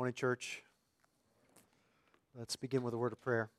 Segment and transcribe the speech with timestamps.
[0.00, 0.62] Morning, church.
[2.34, 3.50] Let's begin with a word of prayer.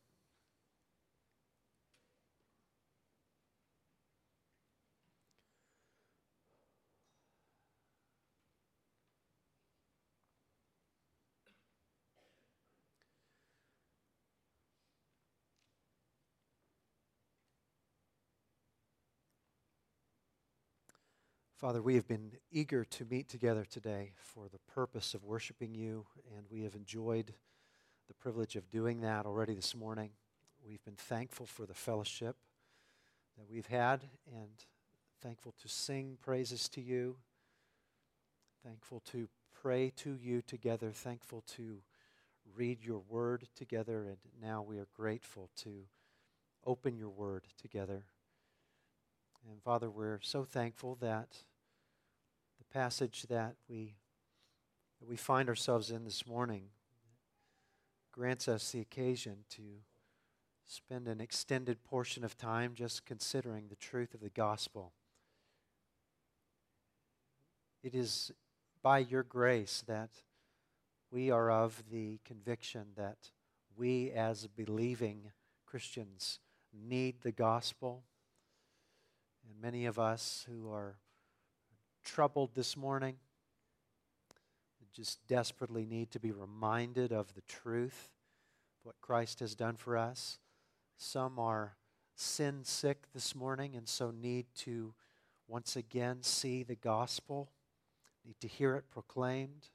[21.62, 26.08] Father, we have been eager to meet together today for the purpose of worshiping you,
[26.36, 27.36] and we have enjoyed
[28.08, 30.10] the privilege of doing that already this morning.
[30.68, 32.36] We've been thankful for the fellowship
[33.38, 34.02] that we've had
[34.34, 34.50] and
[35.22, 37.18] thankful to sing praises to you,
[38.66, 41.84] thankful to pray to you together, thankful to
[42.56, 45.84] read your word together, and now we are grateful to
[46.66, 48.06] open your word together.
[49.48, 51.44] And Father, we're so thankful that
[52.72, 53.96] passage that we,
[55.00, 56.64] that we find ourselves in this morning
[58.14, 59.62] grants us the occasion to
[60.66, 64.94] spend an extended portion of time just considering the truth of the gospel.
[67.84, 68.32] It is
[68.82, 70.12] by your grace that
[71.12, 73.32] we are of the conviction that
[73.76, 75.32] we, as believing
[75.66, 76.40] Christians,
[76.74, 78.04] need the gospel.
[79.46, 80.96] And many of us who are
[82.04, 83.16] troubled this morning,
[84.94, 88.10] just desperately need to be reminded of the truth,
[88.84, 90.40] what Christ has done for us.
[90.98, 91.76] Some are
[92.16, 94.94] sin sick this morning and so need to
[95.48, 97.52] once again see the gospel,
[98.26, 99.70] need to hear it proclaimed.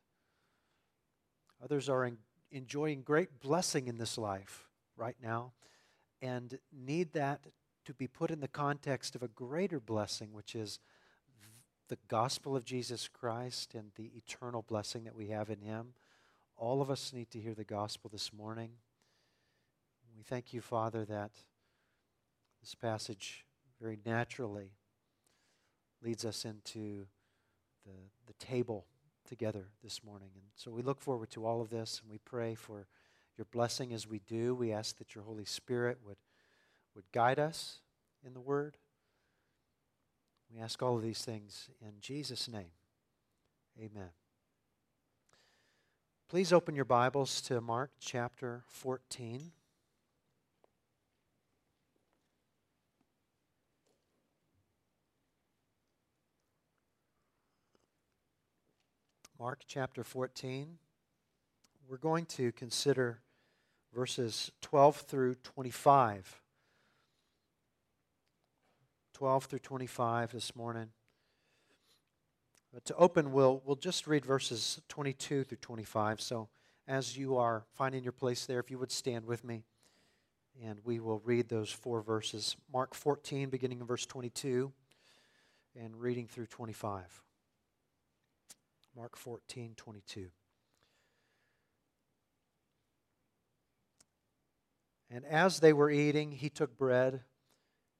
[1.62, 2.18] Others are in,
[2.50, 5.52] enjoying great blessing in this life right now
[6.22, 7.46] and need that
[7.84, 10.78] to be put in the context of a greater blessing, which is
[11.88, 15.94] the gospel of Jesus Christ and the eternal blessing that we have in Him.
[16.56, 18.70] All of us need to hear the gospel this morning.
[20.16, 21.32] We thank you, Father, that
[22.60, 23.44] this passage
[23.80, 24.72] very naturally
[26.02, 27.06] leads us into
[27.84, 27.92] the,
[28.26, 28.86] the table
[29.28, 30.30] together this morning.
[30.34, 32.86] And so we look forward to all of this and we pray for
[33.36, 34.54] your blessing as we do.
[34.54, 36.16] We ask that your Holy Spirit would,
[36.94, 37.80] would guide us
[38.24, 38.78] in the Word
[40.52, 42.70] we ask all of these things in Jesus' name.
[43.78, 44.10] Amen.
[46.28, 49.52] Please open your Bibles to Mark chapter 14.
[59.38, 60.78] Mark chapter 14.
[61.88, 63.20] We're going to consider
[63.94, 66.40] verses 12 through 25.
[69.16, 70.88] 12 through 25 this morning.
[72.70, 76.20] But to open, we'll, we'll just read verses 22 through 25.
[76.20, 76.50] So
[76.86, 79.64] as you are finding your place there, if you would stand with me,
[80.62, 82.56] and we will read those four verses.
[82.70, 84.70] Mark 14, beginning in verse 22,
[85.82, 87.22] and reading through 25.
[88.94, 90.26] Mark 14, 22.
[95.10, 97.22] And as they were eating, he took bread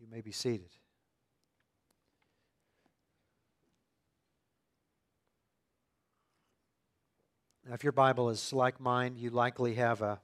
[0.00, 0.70] You may be seated.
[7.68, 10.18] Now, if your Bible is like mine, you likely have a,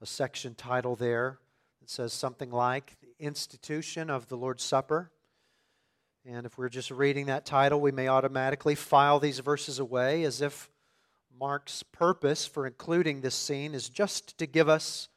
[0.00, 1.38] a section title there
[1.80, 5.10] that says something like The Institution of the Lord's Supper.
[6.24, 10.40] And if we're just reading that title, we may automatically file these verses away as
[10.40, 10.70] if
[11.38, 15.10] Mark's purpose for including this scene is just to give us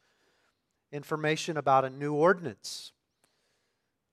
[0.92, 2.92] information about a new ordinance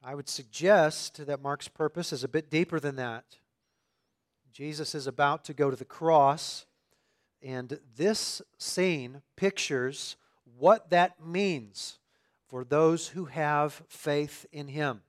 [0.02, 3.24] I would suggest that Mark's purpose is a bit deeper than that.
[4.52, 6.66] Jesus is about to go to the cross,
[7.42, 10.16] and this scene pictures
[10.56, 11.98] what that means
[12.46, 15.02] for those who have faith in him.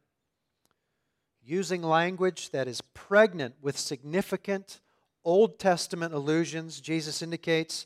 [1.41, 4.81] Using language that is pregnant with significant
[5.23, 7.85] Old Testament allusions, Jesus indicates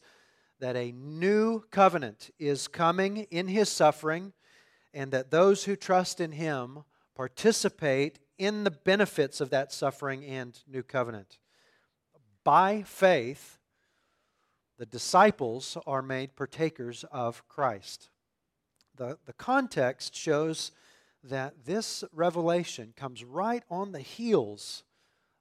[0.60, 4.34] that a new covenant is coming in his suffering,
[4.94, 6.84] and that those who trust in him
[7.16, 11.38] participate in the benefits of that suffering and new covenant.
[12.44, 13.58] By faith,
[14.78, 18.10] the disciples are made partakers of Christ.
[18.96, 20.72] The, the context shows
[21.24, 24.84] that this revelation comes right on the heels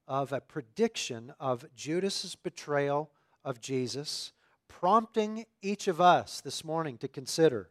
[0.07, 3.11] of a prediction of Judas's betrayal
[3.45, 4.33] of Jesus,
[4.69, 7.71] prompting each of us this morning to consider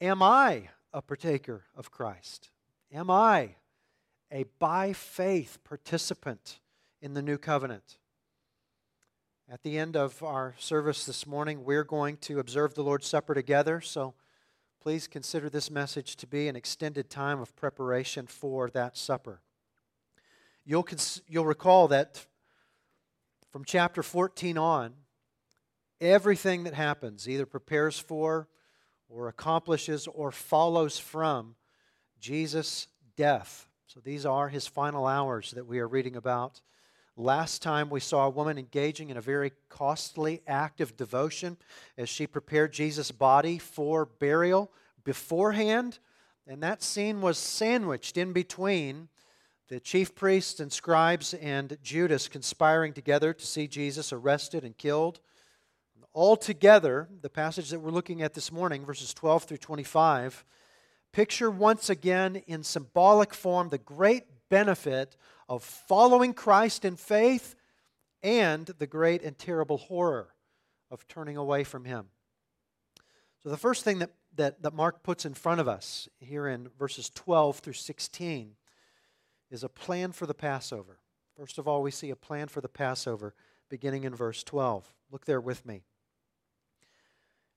[0.00, 2.50] Am I a partaker of Christ?
[2.90, 3.56] Am I
[4.32, 6.58] a by faith participant
[7.02, 7.98] in the new covenant?
[9.50, 13.34] At the end of our service this morning, we're going to observe the Lord's Supper
[13.34, 13.82] together.
[13.82, 14.14] So
[14.80, 19.42] please consider this message to be an extended time of preparation for that supper.
[20.64, 22.24] You'll, cons- you'll recall that
[23.50, 24.94] from chapter 14 on,
[26.00, 28.48] everything that happens either prepares for
[29.10, 31.54] or accomplishes or follows from
[32.20, 33.68] Jesus' death.
[33.86, 36.60] So these are his final hours that we are reading about.
[37.16, 41.56] Last time we saw a woman engaging in a very costly act of devotion
[41.96, 44.70] as she prepared Jesus' body for burial
[45.04, 45.98] beforehand.
[46.46, 49.08] And that scene was sandwiched in between
[49.68, 55.20] the chief priests and scribes and Judas conspiring together to see Jesus arrested and killed.
[56.14, 60.44] Altogether, the passage that we're looking at this morning, verses 12 through 25,
[61.12, 65.16] picture once again in symbolic form the great benefit
[65.48, 67.54] of following Christ in faith
[68.22, 70.34] and the great and terrible horror
[70.90, 72.06] of turning away from Him.
[73.42, 76.68] So, the first thing that, that, that Mark puts in front of us here in
[76.78, 78.54] verses 12 through 16
[79.50, 80.98] is a plan for the Passover.
[81.36, 83.34] First of all, we see a plan for the Passover
[83.68, 84.92] beginning in verse 12.
[85.10, 85.82] Look there with me.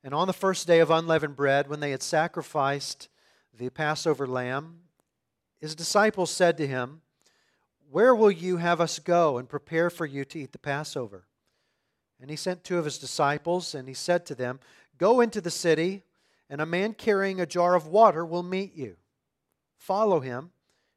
[0.04, 3.10] And on the first day of unleavened bread, when they had sacrificed
[3.58, 4.80] the Passover lamb,
[5.60, 7.02] his disciples said to him,
[7.92, 11.26] Where will you have us go and prepare for you to eat the Passover?
[12.20, 14.60] And he sent two of his disciples, and he said to them,
[14.98, 16.04] Go into the city,
[16.50, 18.98] and a man carrying a jar of water will meet you.
[19.76, 20.52] Follow him,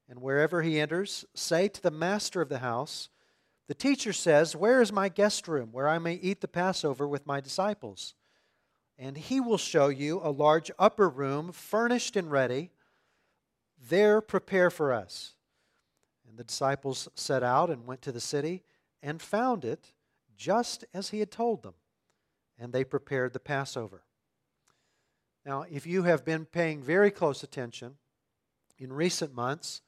[0.09, 3.09] and wherever he enters, say to the master of the house,
[3.67, 7.27] The teacher says, Where is my guest room, where I may eat the Passover with
[7.27, 8.15] my disciples?
[8.99, 12.71] And he will show you a large upper room furnished and ready.
[13.89, 15.35] There prepare for us.
[16.29, 18.63] And the disciples set out and went to the city
[19.03, 19.93] and found it
[20.37, 21.75] just as he had told them.
[22.59, 24.03] And they prepared the Passover.
[25.45, 27.97] Now, if you have been paying very close attention
[28.79, 29.83] in recent months,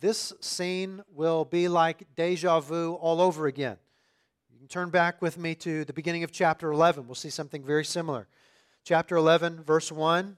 [0.00, 3.78] this scene will be like deja vu all over again.
[4.52, 7.06] You can turn back with me to the beginning of chapter 11.
[7.06, 8.28] We'll see something very similar
[8.84, 10.36] chapter 11, verse 1.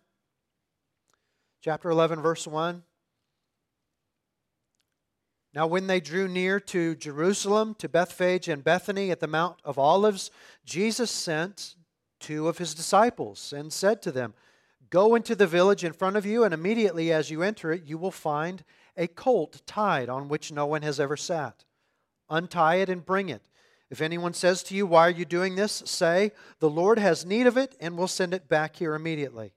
[1.62, 2.82] Chapter 11, verse 1.
[5.55, 9.79] Now, when they drew near to Jerusalem, to Bethphage and Bethany at the Mount of
[9.79, 10.31] Olives,
[10.64, 11.76] Jesus sent
[12.19, 14.35] two of his disciples and said to them,
[14.90, 17.97] Go into the village in front of you, and immediately as you enter it, you
[17.97, 18.64] will find
[18.97, 21.64] a colt tied on which no one has ever sat.
[22.29, 23.49] Untie it and bring it.
[23.94, 25.85] If anyone says to you, Why are you doing this?
[25.87, 29.52] say, The Lord has need of it, and will send it back here immediately.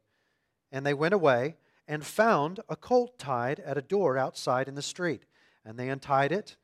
[0.72, 1.56] And they went away
[1.88, 5.24] and found a colt tied at a door outside in the street.
[5.66, 6.56] And they untied it.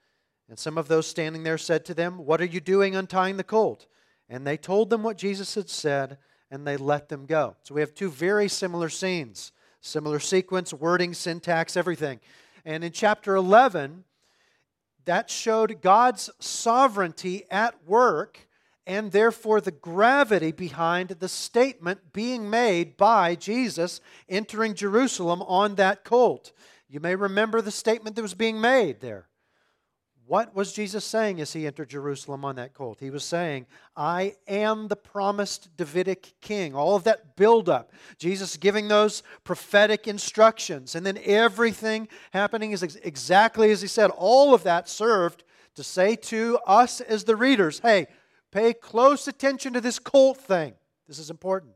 [0.47, 3.43] And some of those standing there said to them, What are you doing untying the
[3.43, 3.87] colt?
[4.29, 6.19] And they told them what Jesus had said,
[6.51, 7.55] and they let them go.
[7.63, 12.19] So we have two very similar scenes, similar sequence, wording, syntax, everything.
[12.65, 14.03] And in chapter 11,
[15.05, 18.47] that showed God's sovereignty at work
[18.85, 26.03] and therefore the gravity behind the statement being made by Jesus entering Jerusalem on that
[26.03, 26.51] colt.
[26.89, 29.27] You may remember the statement that was being made there.
[30.25, 32.99] What was Jesus saying as he entered Jerusalem on that colt?
[32.99, 33.65] He was saying,
[33.95, 36.73] I am the promised Davidic king.
[36.73, 43.71] All of that buildup, Jesus giving those prophetic instructions, and then everything happening is exactly
[43.71, 44.11] as he said.
[44.11, 45.43] All of that served
[45.75, 48.07] to say to us as the readers, hey,
[48.51, 50.73] pay close attention to this colt thing.
[51.07, 51.73] This is important.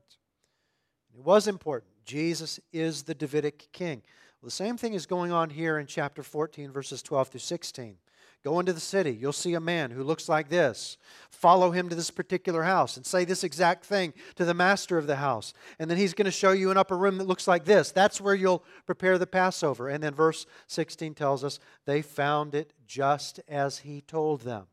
[1.14, 1.92] It was important.
[2.06, 4.04] Jesus is the Davidic king.
[4.42, 7.98] Well, the same thing is going on here in chapter 14, verses 12 through 16.
[8.44, 9.12] Go into the city.
[9.12, 10.98] You'll see a man who looks like this.
[11.30, 15.08] Follow him to this particular house and say this exact thing to the master of
[15.08, 15.54] the house.
[15.80, 17.92] And then he's going to show you an upper room that looks like this.
[17.92, 19.90] That's where you'll prepare the Passover.
[19.90, 24.68] And then verse 16 tells us they found it just as he told them.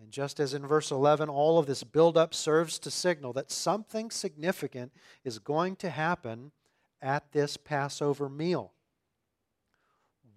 [0.00, 4.10] And just as in verse 11, all of this buildup serves to signal that something
[4.10, 4.92] significant
[5.24, 6.52] is going to happen
[7.00, 8.72] at this Passover meal.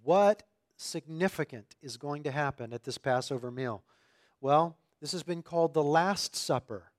[0.03, 0.43] What
[0.79, 3.83] significant is going to happen at this Passover meal?
[4.41, 6.91] Well, This has been called the Last Supper.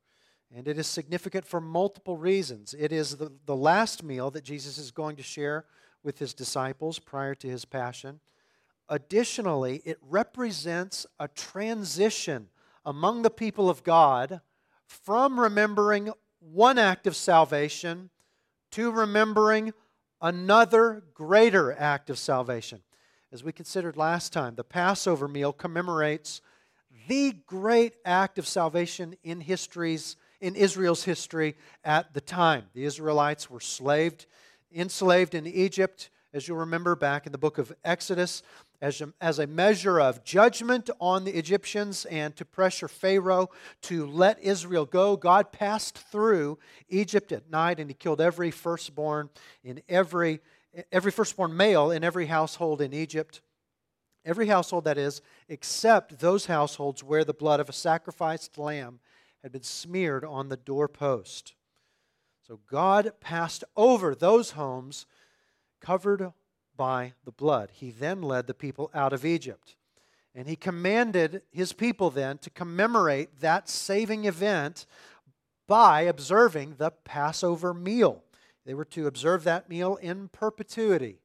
[0.55, 2.75] And it is significant for multiple reasons.
[2.77, 5.65] It is the, the last meal that Jesus is going to share
[6.03, 8.21] with his disciples prior to his passion.
[8.89, 12.49] Additionally, it represents a transition
[12.85, 14.41] among the people of God
[14.87, 16.11] from remembering
[16.41, 18.11] one act of salvation
[18.73, 19.73] to remembering
[20.21, 22.81] another greater act of salvation.
[23.33, 26.41] As we considered last time, the Passover meal commemorates
[27.07, 32.65] the great act of salvation in history's in Israel's history at the time.
[32.75, 34.27] The Israelites were slaved,
[34.75, 38.43] enslaved in Egypt, as you'll remember back in the book of Exodus
[38.81, 43.51] as a, as a measure of judgment on the Egyptians and to pressure Pharaoh
[43.83, 46.59] to let Israel go, God passed through
[46.89, 49.29] Egypt at night and he killed every firstborn
[49.63, 50.41] in every,
[50.93, 53.41] every firstborn male in every household in Egypt.
[54.25, 59.01] Every household, that is, except those households where the blood of a sacrificed lamb
[59.43, 61.55] had been smeared on the doorpost.
[62.47, 65.07] So God passed over those homes
[65.81, 66.33] covered
[66.77, 67.71] by the blood.
[67.73, 69.77] He then led the people out of Egypt.
[70.35, 74.87] And he commanded his people then to commemorate that saving event
[75.67, 78.23] by observing the Passover meal.
[78.71, 81.19] They were to observe that meal in perpetuity,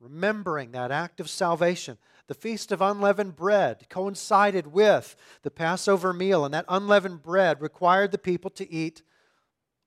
[0.00, 1.98] remembering that act of salvation.
[2.26, 8.10] The Feast of Unleavened Bread coincided with the Passover meal, and that unleavened bread required
[8.10, 9.02] the people to eat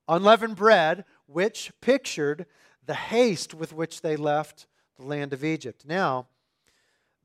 [0.08, 2.46] unleavened bread, which pictured
[2.86, 5.84] the haste with which they left the land of Egypt.
[5.86, 6.28] Now,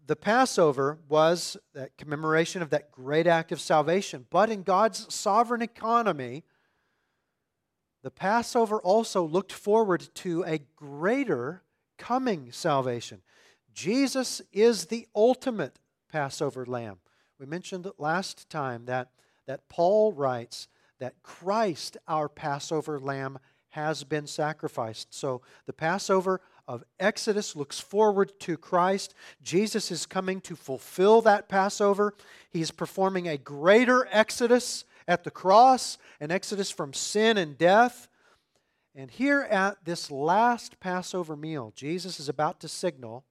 [0.04, 5.62] the Passover was that commemoration of that great act of salvation, but in God's sovereign
[5.62, 6.42] economy,
[8.02, 11.62] the Passover also looked forward to a greater
[11.98, 13.22] coming salvation.
[13.74, 15.78] Jesus is the ultimate
[16.10, 16.98] Passover lamb.
[17.38, 19.08] We mentioned last time that,
[19.46, 23.38] that Paul writes that Christ, our Passover lamb,
[23.70, 25.14] has been sacrificed.
[25.14, 29.14] So the Passover of Exodus looks forward to Christ.
[29.42, 32.14] Jesus is coming to fulfill that Passover.
[32.50, 38.06] He's performing a greater Exodus at the cross, an Exodus from sin and death.
[38.94, 43.24] And here at this last Passover meal, Jesus is about to signal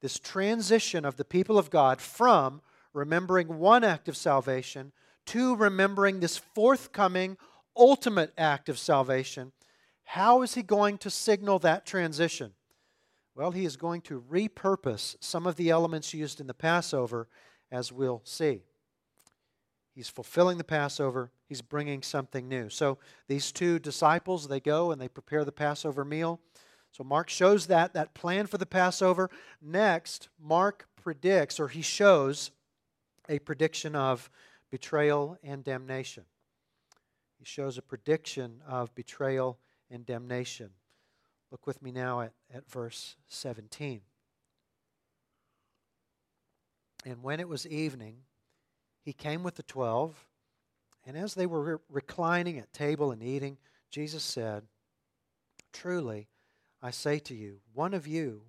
[0.00, 2.60] this transition of the people of God from
[2.92, 4.90] remembering one act of salvation
[5.26, 7.36] to remembering this forthcoming
[7.76, 9.52] ultimate act of salvation
[10.02, 12.52] how is he going to signal that transition?
[13.36, 17.28] Well, he is going to repurpose some of the elements used in the Passover,
[17.70, 18.64] as we'll see.
[19.94, 22.70] He's fulfilling the Passover, he's bringing something new.
[22.70, 26.40] So these two disciples, they go and they prepare the Passover meal.
[26.92, 29.30] So Mark shows that that plan for the Passover.
[29.60, 32.50] Next, Mark predicts or he shows
[33.28, 34.30] a prediction of
[34.70, 36.24] betrayal and damnation.
[37.38, 39.58] He shows a prediction of betrayal
[39.90, 40.70] and damnation.
[41.50, 44.00] Look with me now at, at verse 17.
[47.04, 48.18] And when it was evening,
[49.02, 50.26] he came with the twelve,
[51.04, 53.58] and as they were re- reclining at table and eating,
[53.90, 54.64] Jesus said,
[55.72, 56.28] Truly,
[56.80, 58.42] I say to you, one of you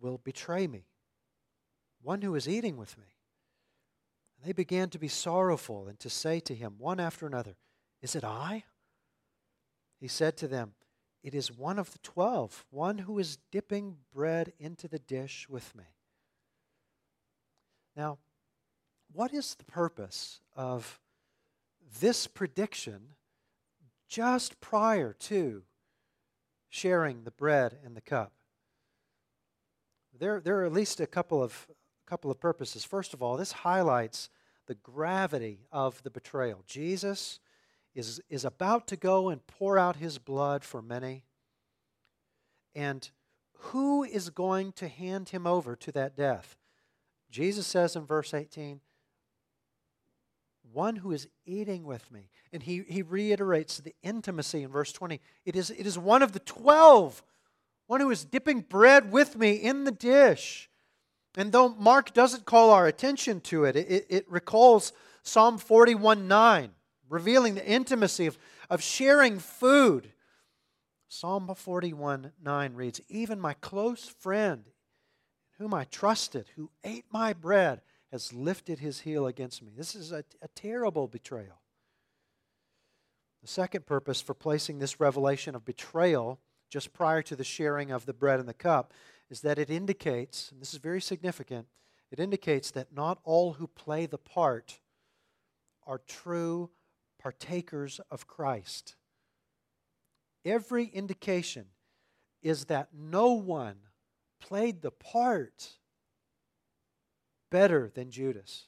[0.00, 0.86] will betray me,
[2.02, 3.04] one who is eating with me.
[4.36, 7.56] And they began to be sorrowful and to say to him, one after another,
[8.00, 8.64] Is it I?
[9.98, 10.72] He said to them,
[11.22, 15.74] It is one of the twelve, one who is dipping bread into the dish with
[15.74, 15.84] me.
[17.94, 18.18] Now,
[19.12, 21.00] what is the purpose of
[22.00, 23.14] this prediction
[24.08, 25.62] just prior to
[26.68, 28.32] sharing the bread and the cup?
[30.18, 31.66] There, there are at least a couple of,
[32.06, 32.84] couple of purposes.
[32.84, 34.28] First of all, this highlights
[34.66, 36.62] the gravity of the betrayal.
[36.66, 37.40] Jesus
[37.94, 41.24] is, is about to go and pour out his blood for many.
[42.74, 43.10] And
[43.52, 46.56] who is going to hand him over to that death?
[47.30, 48.80] Jesus says in verse 18,
[50.72, 52.30] one who is eating with me.
[52.52, 55.20] And he, he reiterates the intimacy in verse 20.
[55.44, 57.22] It is, it is one of the twelve,
[57.86, 60.70] one who is dipping bread with me in the dish.
[61.36, 66.70] And though Mark doesn't call our attention to it, it, it recalls Psalm 41 9
[67.10, 68.38] revealing the intimacy of,
[68.70, 70.12] of sharing food.
[71.08, 74.64] Psalm 41 9 reads, Even my close friend,
[75.58, 79.72] whom I trusted, who ate my bread, has lifted his heel against me.
[79.76, 81.60] This is a, a terrible betrayal.
[83.42, 88.06] The second purpose for placing this revelation of betrayal just prior to the sharing of
[88.06, 88.92] the bread and the cup
[89.30, 91.66] is that it indicates, and this is very significant,
[92.10, 94.80] it indicates that not all who play the part
[95.86, 96.70] are true
[97.18, 98.96] partakers of Christ.
[100.44, 101.66] Every indication
[102.42, 103.76] is that no one
[104.40, 105.78] played the part
[107.50, 108.66] better than Judas.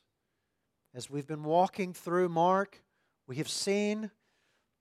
[0.95, 2.83] As we've been walking through Mark,
[3.27, 4.11] we have seen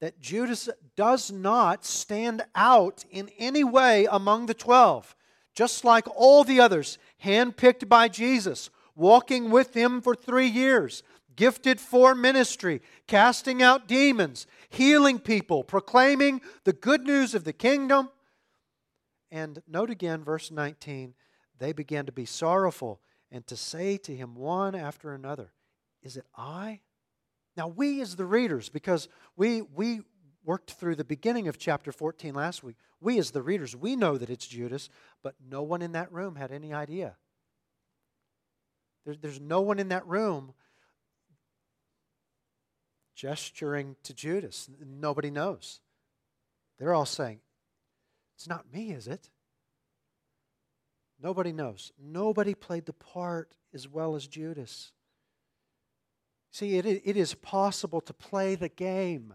[0.01, 5.15] that Judas does not stand out in any way among the twelve,
[5.53, 11.03] just like all the others, handpicked by Jesus, walking with him for three years,
[11.35, 18.09] gifted for ministry, casting out demons, healing people, proclaiming the good news of the kingdom.
[19.31, 21.13] And note again, verse 19,
[21.57, 22.99] they began to be sorrowful
[23.31, 25.53] and to say to him one after another,
[26.03, 26.81] Is it I?
[27.57, 30.01] Now, we as the readers, because we, we
[30.43, 34.17] worked through the beginning of chapter 14 last week, we as the readers, we know
[34.17, 34.89] that it's Judas,
[35.21, 37.17] but no one in that room had any idea.
[39.05, 40.53] There, there's no one in that room
[43.15, 44.69] gesturing to Judas.
[44.83, 45.81] Nobody knows.
[46.79, 47.39] They're all saying,
[48.35, 49.29] It's not me, is it?
[51.21, 51.91] Nobody knows.
[52.01, 54.91] Nobody played the part as well as Judas.
[56.51, 59.33] See, it, it is possible to play the game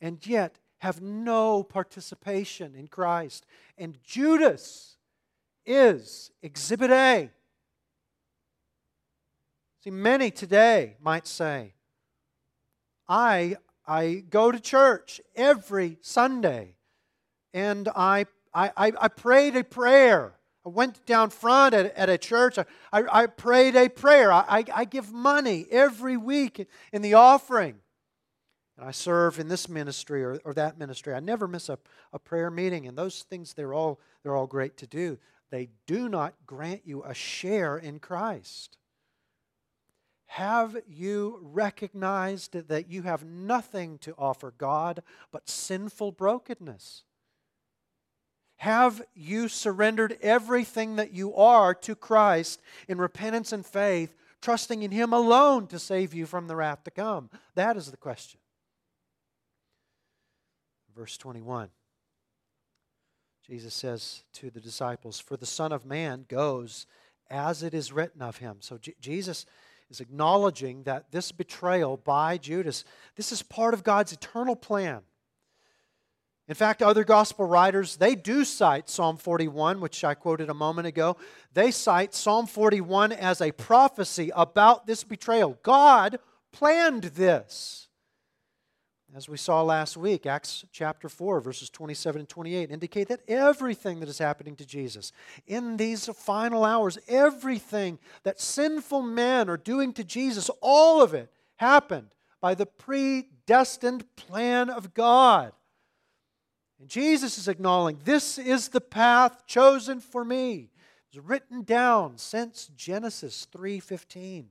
[0.00, 3.46] and yet have no participation in Christ.
[3.76, 4.96] And Judas
[5.64, 7.30] is exhibit A.
[9.82, 11.74] See, many today might say,
[13.08, 13.56] I,
[13.86, 16.76] I go to church every Sunday
[17.52, 18.26] and I,
[18.76, 20.36] I, I prayed a prayer
[20.66, 22.58] I went down front at, at a church.
[22.58, 24.32] I, I, I prayed a prayer.
[24.32, 27.76] I, I, I give money every week in the offering.
[28.76, 31.14] And I serve in this ministry or, or that ministry.
[31.14, 31.78] I never miss a,
[32.12, 32.88] a prayer meeting.
[32.88, 35.18] And those things, they're all, they're all great to do.
[35.50, 38.76] They do not grant you a share in Christ.
[40.26, 47.04] Have you recognized that you have nothing to offer God but sinful brokenness?
[48.56, 54.90] Have you surrendered everything that you are to Christ in repentance and faith, trusting in
[54.90, 57.30] Him alone to save you from the wrath to come?
[57.54, 58.40] That is the question.
[60.94, 61.68] Verse 21.
[63.46, 66.86] Jesus says to the disciples, For the Son of Man goes
[67.30, 68.56] as it is written of him.
[68.60, 69.46] So J- Jesus
[69.88, 75.02] is acknowledging that this betrayal by Judas, this is part of God's eternal plan.
[76.48, 80.86] In fact, other gospel writers, they do cite Psalm 41, which I quoted a moment
[80.86, 81.16] ago.
[81.52, 85.58] They cite Psalm 41 as a prophecy about this betrayal.
[85.64, 86.20] God
[86.52, 87.88] planned this.
[89.14, 93.98] As we saw last week, Acts chapter 4, verses 27 and 28 indicate that everything
[94.00, 95.10] that is happening to Jesus
[95.46, 101.32] in these final hours, everything that sinful men are doing to Jesus, all of it
[101.56, 105.52] happened by the predestined plan of God.
[106.78, 110.70] And Jesus is acknowledging this is the path chosen for me.
[111.08, 114.50] It's written down since Genesis 3:15.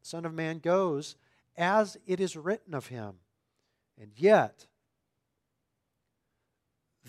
[0.00, 1.16] The Son of Man goes
[1.56, 3.18] as it is written of him.
[3.98, 4.66] And yet,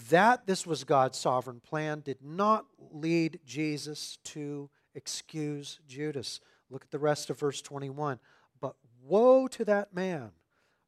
[0.10, 6.40] that this was God's sovereign plan did not lead Jesus to excuse Judas.
[6.70, 8.20] Look at the rest of verse 21.
[8.60, 10.32] But woe to that man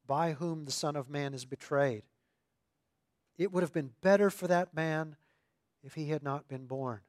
[0.05, 2.03] by whom the Son of Man is betrayed.
[3.39, 5.15] It would have been better for that man
[5.81, 6.99] if he had not been born.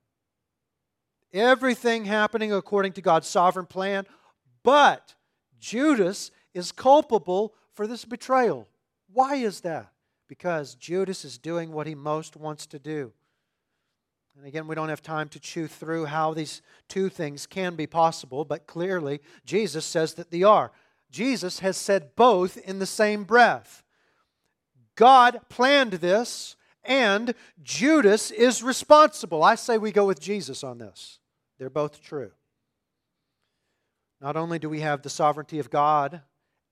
[1.32, 4.06] Everything happening according to God's sovereign plan,
[4.62, 5.14] but
[5.58, 8.68] Judas is culpable for this betrayal.
[9.12, 9.90] Why is that?
[10.28, 13.12] Because Judas is doing what he most wants to do.
[14.36, 17.88] And again, we don't have time to chew through how these two things can be
[17.88, 20.70] possible, but clearly Jesus says that they are.
[21.10, 23.82] Jesus has said both in the same breath.
[25.00, 27.32] God planned this, and
[27.62, 29.42] Judas is responsible.
[29.42, 31.20] I say we go with Jesus on this.
[31.58, 32.32] They're both true.
[34.20, 36.20] Not only do we have the sovereignty of God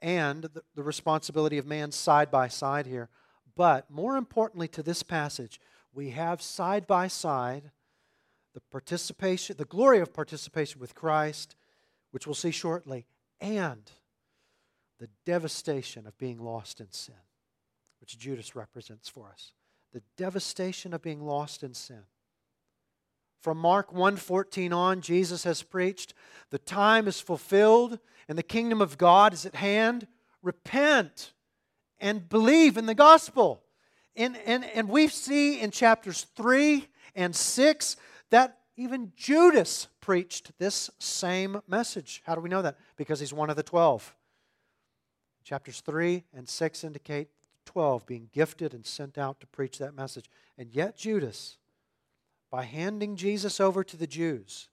[0.03, 3.09] and the, the responsibility of man side by side here,
[3.57, 5.59] but more importantly to this passage,
[5.95, 7.71] we have side by side
[8.53, 11.57] the participation, the glory of participation with Christ,
[12.11, 13.07] which we'll see shortly,
[13.41, 13.91] and
[14.99, 17.15] the devastation of being lost in sin
[18.01, 19.53] which Judas represents for us.
[19.93, 22.05] The devastation of being lost in sin.
[23.41, 26.13] From Mark 1:14 on, Jesus has preached,
[26.51, 30.09] "The time is fulfilled and the kingdom of God is at hand.
[30.43, 31.33] Repent
[31.99, 33.65] and believe in the gospel."
[34.17, 37.97] And, and, and we see in chapters 3 and 6
[38.31, 42.23] that even Judas preached this same message.
[42.25, 42.79] How do we know that?
[42.97, 44.15] Because he's one of the twelve.
[45.45, 47.29] Chapters 3 and 6 indicate
[47.79, 50.29] 12 being gifted and sent out to preach that message.
[50.59, 51.59] And yet, Judas,
[52.51, 54.69] by handing Jesus over to the Jews,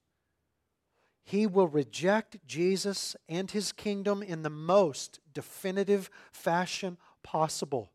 [1.24, 7.92] he will reject Jesus and his kingdom in the most definitive fashion possible.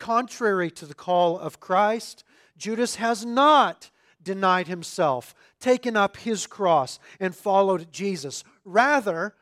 [0.00, 2.24] Contrary to the call of Christ,
[2.58, 8.42] Judas has not denied himself, taken up his cross, and followed Jesus.
[8.64, 9.36] Rather,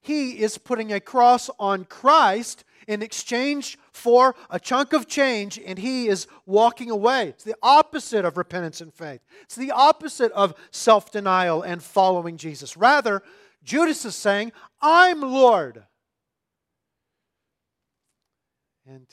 [0.00, 5.78] he is putting a cross on Christ in exchange for a chunk of change, and
[5.78, 7.28] he is walking away.
[7.28, 12.36] It's the opposite of repentance and faith, it's the opposite of self denial and following
[12.36, 12.76] Jesus.
[12.76, 13.22] Rather,
[13.62, 15.84] Judas is saying, I'm Lord.
[18.86, 19.06] And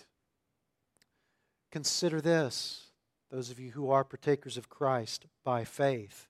[1.69, 2.87] consider this,
[3.29, 6.29] those of you who are partakers of Christ by faith.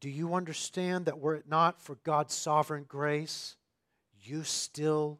[0.00, 3.56] Do you understand that were it not for God's sovereign grace,
[4.22, 5.18] you still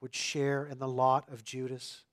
[0.00, 2.04] would share in the lot of Judas?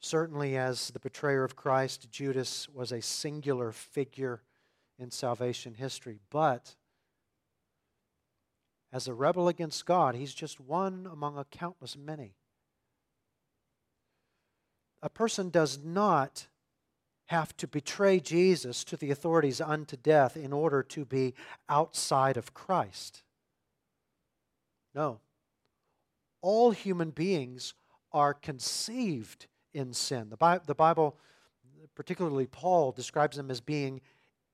[0.00, 4.42] Certainly, as the betrayer of Christ, Judas was a singular figure
[4.98, 6.18] in salvation history.
[6.30, 6.74] But
[8.92, 12.34] as a rebel against God, he's just one among a countless many.
[15.02, 16.46] A person does not
[17.26, 21.34] have to betray Jesus to the authorities unto death in order to be
[21.68, 23.22] outside of Christ.
[24.94, 25.20] No.
[26.42, 27.74] All human beings
[28.12, 30.28] are conceived in sin.
[30.28, 31.16] The, Bi- the Bible,
[31.94, 34.00] particularly Paul, describes them as being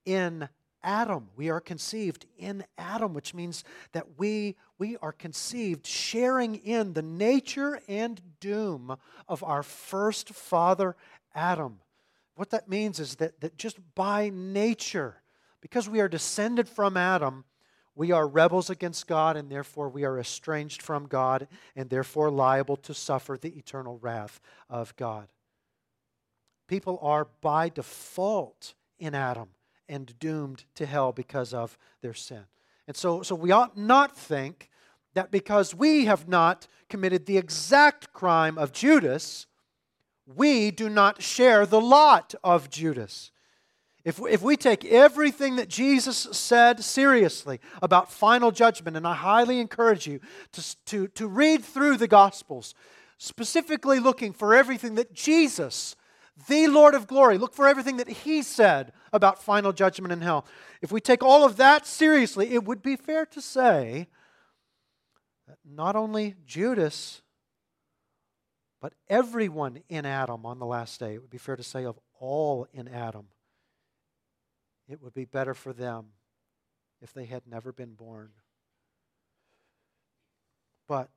[0.06, 0.48] in
[0.83, 1.28] Adam.
[1.37, 7.02] We are conceived in Adam, which means that we, we are conceived sharing in the
[7.02, 8.96] nature and doom
[9.28, 10.96] of our first father,
[11.35, 11.80] Adam.
[12.40, 15.16] What that means is that, that just by nature,
[15.61, 17.44] because we are descended from Adam,
[17.94, 22.79] we are rebels against God, and therefore we are estranged from God, and therefore liable
[22.79, 25.29] to suffer the eternal wrath of God.
[26.66, 29.50] People are by default in Adam
[29.87, 32.44] and doomed to hell because of their sin.
[32.88, 34.70] And so, so we ought not think
[35.12, 39.46] that because we have not committed the exact crime of Judas,
[40.37, 43.31] we do not share the lot of Judas.
[44.05, 49.61] If, if we take everything that Jesus said seriously about final judgment, and I highly
[49.61, 50.21] encourage you
[50.53, 52.75] to, to, to read through the Gospels,
[53.19, 55.97] specifically looking for everything that Jesus,
[56.49, 60.47] the Lord of glory, look for everything that He said about final judgment in hell.
[60.81, 64.09] If we take all of that seriously, it would be fair to say
[65.47, 67.21] that not only Judas
[68.81, 71.99] but everyone in Adam on the last day, it would be fair to say, of
[72.19, 73.27] all in Adam,
[74.88, 76.07] it would be better for them
[77.01, 78.31] if they had never been born.
[80.88, 81.11] But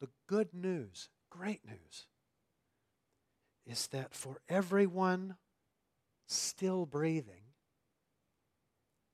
[0.00, 2.06] the good news, great news,
[3.66, 5.36] is that for everyone
[6.26, 7.42] still breathing,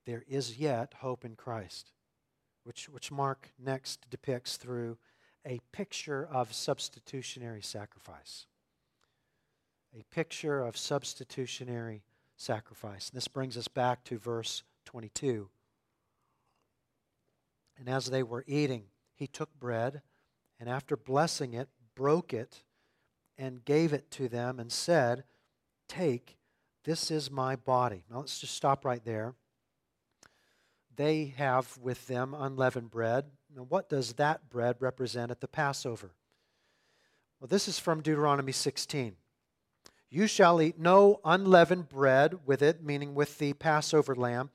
[0.05, 1.91] there is yet hope in Christ,
[2.63, 4.97] which, which Mark next depicts through
[5.45, 8.45] a picture of substitutionary sacrifice.
[9.97, 12.03] A picture of substitutionary
[12.35, 13.09] sacrifice.
[13.09, 15.49] And this brings us back to verse 22.
[17.79, 20.01] And as they were eating, he took bread,
[20.59, 22.63] and after blessing it, broke it,
[23.37, 25.23] and gave it to them, and said,
[25.87, 26.37] Take,
[26.83, 28.03] this is my body.
[28.09, 29.35] Now let's just stop right there.
[30.95, 33.25] They have with them unleavened bread.
[33.55, 36.11] Now, what does that bread represent at the Passover?
[37.39, 39.15] Well, this is from Deuteronomy 16.
[40.09, 44.51] You shall eat no unleavened bread with it, meaning with the Passover lamb.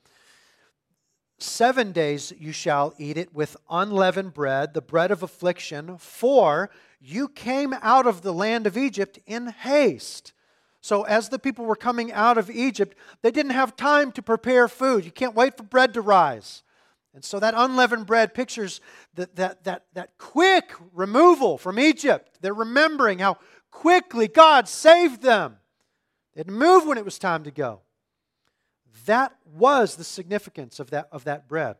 [1.37, 7.27] Seven days you shall eat it with unleavened bread, the bread of affliction, for you
[7.27, 10.33] came out of the land of Egypt in haste.
[10.81, 14.67] So, as the people were coming out of Egypt, they didn't have time to prepare
[14.67, 15.05] food.
[15.05, 16.63] You can't wait for bread to rise.
[17.13, 18.81] And so that unleavened bread pictures
[19.13, 22.39] that, that, that, that quick removal from Egypt.
[22.41, 23.37] They're remembering how
[23.69, 25.57] quickly God saved them.
[26.33, 27.81] They'd moved when it was time to go.
[29.05, 31.75] That was the significance of that, of that bread.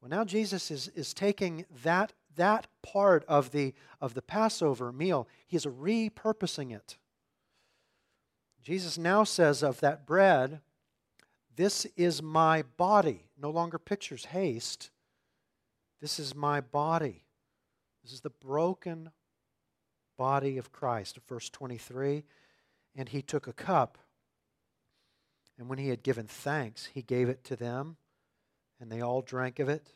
[0.00, 5.26] Well, now Jesus is, is taking that, that part of the, of the Passover meal,
[5.46, 6.96] he's repurposing it.
[8.62, 10.60] Jesus now says of that bread,
[11.58, 14.90] This is my body no longer pictures haste.
[16.00, 17.24] This is my body.
[18.04, 19.10] This is the broken
[20.16, 21.18] body of Christ.
[21.28, 22.22] Verse 23
[22.94, 23.98] And he took a cup,
[25.58, 27.96] and when he had given thanks, he gave it to them,
[28.80, 29.90] and they all drank of it.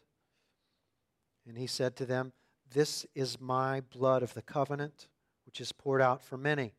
[1.47, 2.33] And he said to them,
[2.73, 5.07] This is my blood of the covenant,
[5.47, 6.75] which is poured out for many.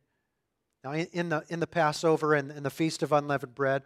[0.84, 3.82] Now, in the, in the Passover and, and the Feast of Unleavened Bread,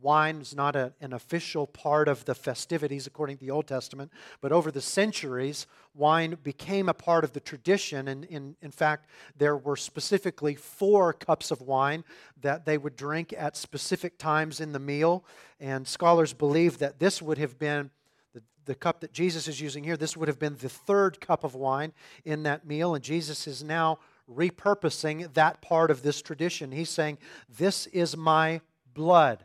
[0.00, 4.12] wine is not a, an official part of the festivities according to the Old Testament,
[4.40, 8.08] but over the centuries, wine became a part of the tradition.
[8.08, 12.04] And in, in fact, there were specifically four cups of wine
[12.40, 15.24] that they would drink at specific times in the meal.
[15.60, 17.90] And scholars believe that this would have been
[18.34, 21.44] the, the cup that Jesus is using here, this would have been the third cup
[21.44, 21.92] of wine
[22.24, 22.94] in that meal.
[22.94, 23.98] And Jesus is now
[24.30, 26.72] repurposing that part of this tradition.
[26.72, 28.60] He's saying, This is my
[28.92, 29.44] blood.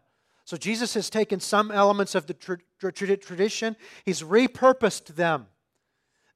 [0.51, 5.47] So Jesus has taken some elements of the tra- tra- tradition, he's repurposed them.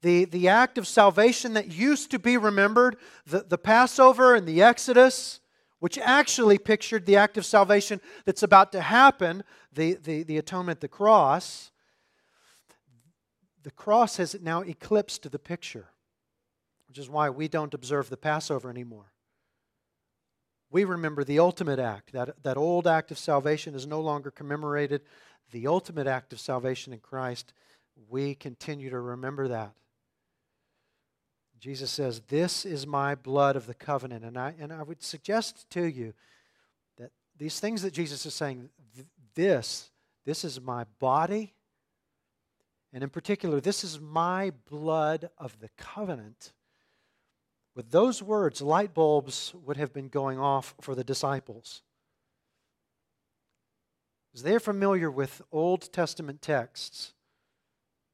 [0.03, 4.61] The, the act of salvation that used to be remembered, the, the Passover and the
[4.61, 5.41] Exodus,
[5.79, 10.79] which actually pictured the act of salvation that's about to happen, the, the, the atonement,
[10.79, 11.71] the cross,
[13.63, 15.87] the cross has now eclipsed the picture
[16.87, 19.11] which is why we don't observe the Passover anymore.
[20.71, 22.11] We remember the ultimate act.
[22.13, 25.01] That, that old act of salvation is no longer commemorated.
[25.51, 27.53] The ultimate act of salvation in Christ,
[28.09, 29.73] we continue to remember that.
[31.59, 34.25] Jesus says, This is my blood of the covenant.
[34.25, 36.13] And I, and I would suggest to you
[36.97, 38.69] that these things that Jesus is saying,
[39.35, 39.91] this,
[40.25, 41.53] this is my body.
[42.93, 46.53] And in particular, this is my blood of the covenant
[47.75, 51.81] with those words, light bulbs would have been going off for the disciples.
[54.33, 57.13] As they're familiar with Old Testament texts,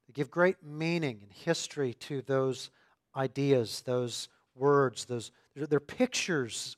[0.06, 2.70] they give great meaning and history to those
[3.16, 6.76] ideas, those words, those they're pictures,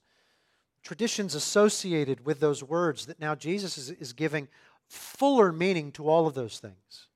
[0.82, 4.48] traditions associated with those words that now Jesus is, is giving
[4.88, 7.08] fuller meaning to all of those things.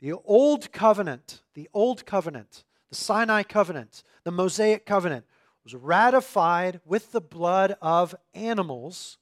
[0.00, 5.24] The old covenant, the old covenant the Sinai covenant, the Mosaic covenant,
[5.64, 9.18] was ratified with the blood of animals,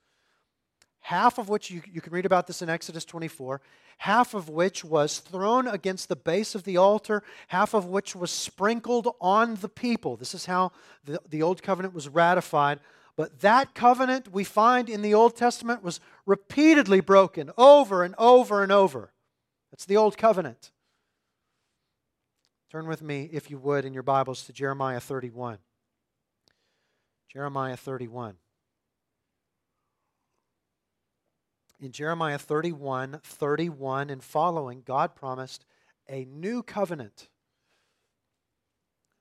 [1.00, 3.60] half of which you, you can read about this in Exodus 24,
[3.98, 8.30] half of which was thrown against the base of the altar, half of which was
[8.30, 10.16] sprinkled on the people.
[10.16, 10.72] This is how
[11.04, 12.80] the, the Old Covenant was ratified.
[13.16, 18.62] But that covenant we find in the Old Testament was repeatedly broken over and over
[18.62, 19.12] and over.
[19.72, 20.70] That's the Old Covenant.
[22.70, 25.56] Turn with me, if you would, in your Bibles to Jeremiah 31.
[27.26, 28.34] Jeremiah 31.
[31.80, 35.64] In Jeremiah 31, 31 and following, God promised
[36.10, 37.28] a new covenant.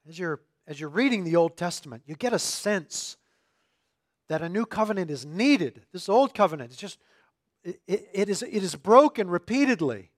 [0.10, 3.16] As you're, as you're reading the Old Testament, you get a sense
[4.28, 5.86] that a new covenant is needed.
[5.94, 7.00] This old covenant is just,
[7.64, 10.12] it, it, is, it is broken repeatedly.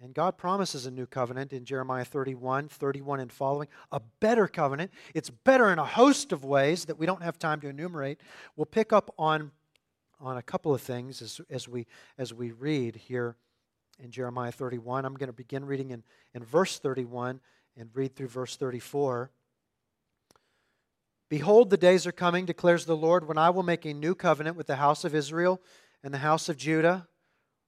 [0.00, 4.92] And God promises a new covenant in Jeremiah 31, 31 and following, a better covenant.
[5.12, 8.20] It's better in a host of ways that we don't have time to enumerate.
[8.54, 9.50] We'll pick up on,
[10.20, 13.34] on a couple of things as, as, we, as we read here
[13.98, 15.04] in Jeremiah 31.
[15.04, 17.40] I'm going to begin reading in, in verse 31
[17.76, 19.32] and read through verse 34.
[21.28, 24.56] Behold, the days are coming, declares the Lord, when I will make a new covenant
[24.56, 25.60] with the house of Israel
[26.04, 27.08] and the house of Judah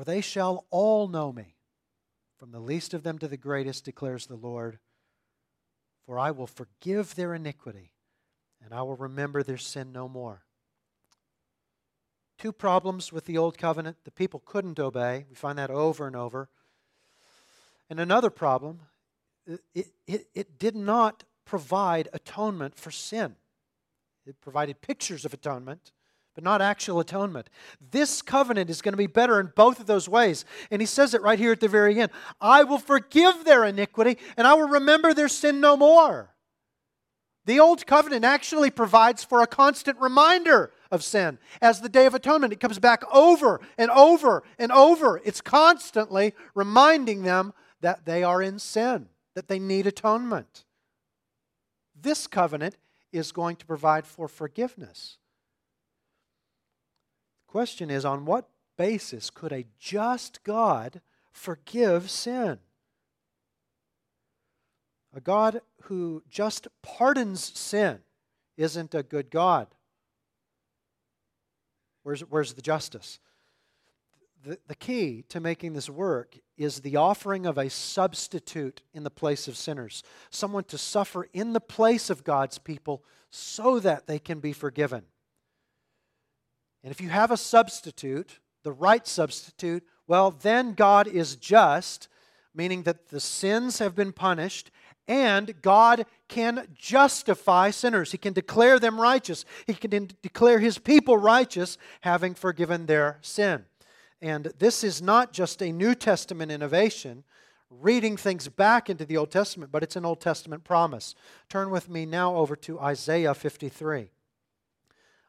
[0.00, 1.56] for they shall all know me,
[2.38, 4.78] from the least of them to the greatest, declares the Lord.
[6.06, 7.92] For I will forgive their iniquity,
[8.64, 10.46] and I will remember their sin no more.
[12.38, 15.26] Two problems with the Old Covenant the people couldn't obey.
[15.28, 16.48] We find that over and over.
[17.90, 18.80] And another problem,
[19.74, 23.36] it, it, it did not provide atonement for sin.
[24.24, 25.92] It provided pictures of atonement,
[26.34, 27.50] but not actual atonement.
[27.90, 30.44] This covenant is going to be better in both of those ways.
[30.70, 34.18] And he says it right here at the very end I will forgive their iniquity,
[34.36, 36.30] and I will remember their sin no more.
[37.46, 41.38] The old covenant actually provides for a constant reminder of sin.
[41.60, 45.20] As the Day of Atonement, it comes back over and over and over.
[45.24, 50.64] It's constantly reminding them that they are in sin, that they need atonement.
[51.98, 52.76] This covenant
[53.12, 55.18] is going to provide for forgiveness.
[57.50, 61.00] Question is on what basis could a just God
[61.32, 62.60] forgive sin?
[65.12, 67.98] A God who just pardons sin
[68.56, 69.66] isn't a good God.
[72.04, 73.18] Where's, where's the justice?
[74.44, 79.10] The, the key to making this work is the offering of a substitute in the
[79.10, 84.20] place of sinners, someone to suffer in the place of God's people so that they
[84.20, 85.02] can be forgiven.
[86.82, 92.08] And if you have a substitute, the right substitute, well, then God is just,
[92.54, 94.70] meaning that the sins have been punished
[95.06, 98.12] and God can justify sinners.
[98.12, 99.44] He can declare them righteous.
[99.66, 103.64] He can declare his people righteous, having forgiven their sin.
[104.22, 107.24] And this is not just a New Testament innovation,
[107.70, 111.16] reading things back into the Old Testament, but it's an Old Testament promise.
[111.48, 114.10] Turn with me now over to Isaiah 53.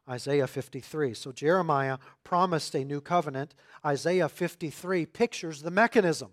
[0.09, 1.13] Isaiah 53.
[1.13, 3.53] So Jeremiah promised a new covenant.
[3.85, 6.31] Isaiah 53 pictures the mechanism.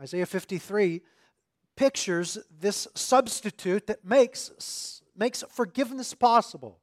[0.00, 1.02] Isaiah 53
[1.76, 6.78] pictures this substitute that makes, makes forgiveness possible.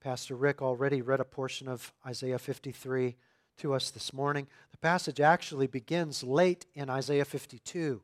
[0.00, 3.16] Pastor Rick already read a portion of Isaiah 53
[3.58, 4.46] to us this morning.
[4.70, 8.00] The passage actually begins late in Isaiah 52.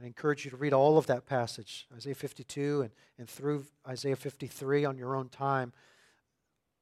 [0.00, 4.16] I encourage you to read all of that passage, Isaiah 52 and, and through Isaiah
[4.16, 5.72] 53 on your own time.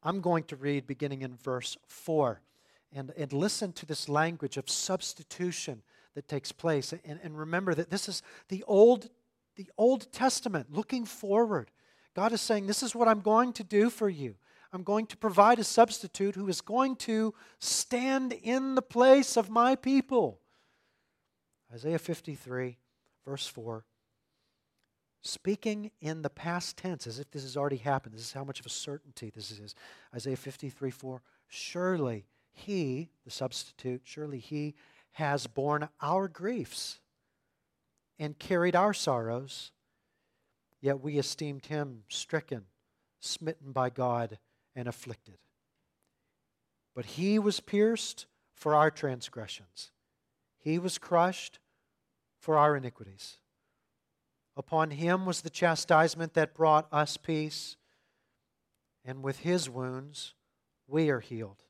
[0.02, 2.40] I'm going to read beginning in verse 4
[2.92, 5.82] and, and listen to this language of substitution
[6.14, 6.92] that takes place.
[7.04, 9.08] And, and remember that this is the Old,
[9.56, 11.70] the Old Testament looking forward.
[12.14, 14.34] God is saying, This is what I'm going to do for you.
[14.72, 19.50] I'm going to provide a substitute who is going to stand in the place of
[19.50, 20.38] my people.
[21.72, 22.76] Isaiah 53,
[23.30, 23.84] verse 4.
[25.22, 28.14] Speaking in the past tense, as if this has already happened.
[28.14, 29.74] This is how much of a certainty this is.
[30.14, 31.22] Isaiah 53, 4.
[31.46, 34.74] Surely he, the substitute, surely He
[35.12, 37.00] has borne our griefs
[38.18, 39.72] and carried our sorrows,
[40.80, 42.64] yet we esteemed Him stricken,
[43.20, 44.38] smitten by God,
[44.74, 45.38] and afflicted.
[46.94, 49.90] But He was pierced for our transgressions,
[50.58, 51.60] He was crushed
[52.40, 53.36] for our iniquities.
[54.56, 57.76] Upon Him was the chastisement that brought us peace,
[59.04, 60.34] and with His wounds
[60.88, 61.62] we are healed.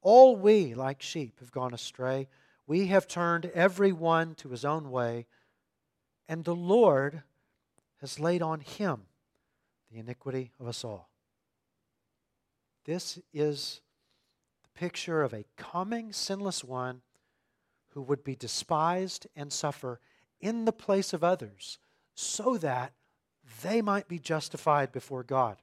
[0.00, 2.28] All we, like sheep, have gone astray.
[2.66, 5.26] We have turned every one to his own way,
[6.28, 7.22] and the Lord
[8.00, 9.02] has laid on him
[9.90, 11.08] the iniquity of us all.
[12.84, 13.80] This is
[14.62, 17.02] the picture of a coming sinless one
[17.98, 19.98] who would be despised and suffer
[20.40, 21.78] in the place of others
[22.14, 22.92] so that
[23.62, 25.56] they might be justified before God.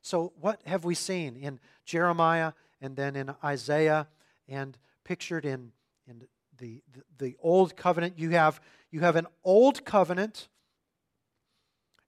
[0.00, 4.08] So, what have we seen in Jeremiah and then in Isaiah
[4.48, 5.72] and pictured in,
[6.06, 6.22] in
[6.56, 8.18] the, the, the Old Covenant.
[8.18, 8.58] You have,
[8.90, 10.48] you have an Old Covenant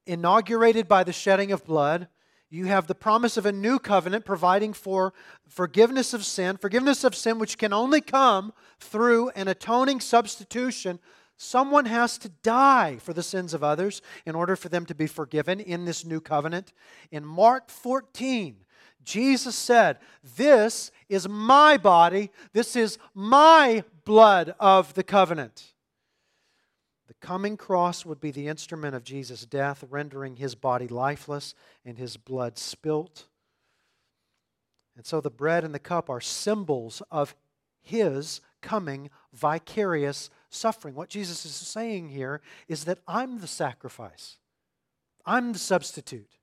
[0.07, 2.09] inaugurated by the shedding of blood.
[2.55, 5.13] You have the promise of a new covenant providing for
[5.49, 11.01] forgiveness of sin, forgiveness of sin which can only come through an atoning substitution.
[11.37, 15.09] Someone has to die for the sins of others in order for them to be
[15.09, 16.73] forgiven in this new covenant.
[17.11, 18.59] In Mark 14,
[19.03, 19.99] Jesus said,
[20.37, 25.74] This is my body, this is my blood of the covenant.
[27.07, 31.99] The coming cross would be the instrument of Jesus' death, rendering his body lifeless and
[31.99, 33.27] his blood spilt.
[34.97, 37.35] And so the bread and the cup are symbols of
[37.83, 40.95] his coming vicarious suffering.
[40.95, 44.39] What Jesus is saying here is that I'm the sacrifice,
[45.27, 46.39] I'm the substitute.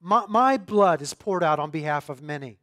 [0.00, 2.58] My, my blood is poured out on behalf of many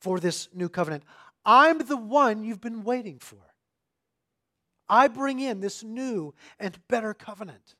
[0.00, 1.04] for this new covenant.
[1.44, 3.51] I'm the one you've been waiting for.
[4.92, 7.76] I bring in this new and better covenant.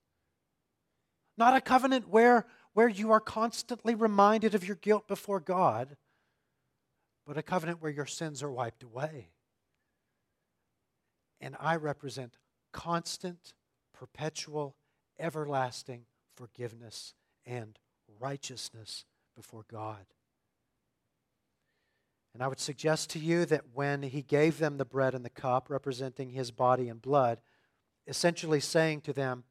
[1.37, 5.99] Not a covenant where, where you are constantly reminded of your guilt before God,
[7.27, 9.29] but a covenant where your sins are wiped away.
[11.39, 12.39] And I represent
[12.73, 13.53] constant,
[13.93, 14.75] perpetual,
[15.19, 17.13] everlasting forgiveness
[17.45, 17.79] and
[18.21, 19.05] righteousness
[19.37, 20.07] before God.
[22.35, 25.30] And I would suggest to you that when he gave them the bread and the
[25.30, 27.41] cup, representing his body and blood,
[28.07, 29.45] essentially saying to them,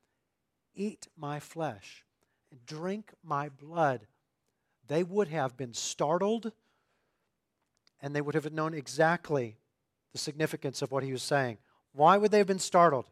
[0.73, 2.05] Eat my flesh,
[2.49, 4.07] and drink my blood,
[4.87, 6.51] they would have been startled
[8.01, 9.57] and they would have known exactly
[10.11, 11.57] the significance of what he was saying.
[11.93, 13.05] Why would they have been startled?